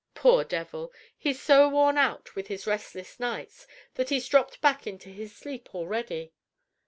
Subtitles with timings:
[0.15, 0.91] "Poor devil!
[1.15, 5.75] he's so worn out with his restless nights that he's dropped back into his sleep
[5.75, 6.33] already."